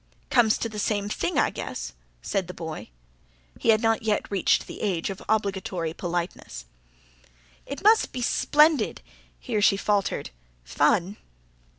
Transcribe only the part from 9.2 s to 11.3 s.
here she faltered "fun."